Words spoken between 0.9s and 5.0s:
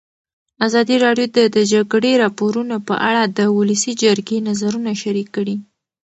راډیو د د جګړې راپورونه په اړه د ولسي جرګې نظرونه